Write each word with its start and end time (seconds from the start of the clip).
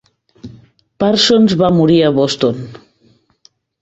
Parsons 1.03 1.53
va 1.61 1.69
morir 1.81 1.99
a 2.07 2.09
Boston. 2.17 2.65